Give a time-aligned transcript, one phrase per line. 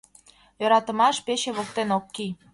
[0.61, 2.31] Йӧратымаш пече воктен ок кий.